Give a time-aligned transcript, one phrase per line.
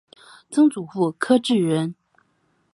[0.49, 1.93] 曾祖父柯志仁。